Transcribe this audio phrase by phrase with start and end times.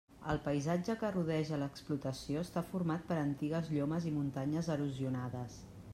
[0.33, 5.65] El paisatge que rodeja l'explotació està format per antigues llomes i muntanyes erosionades.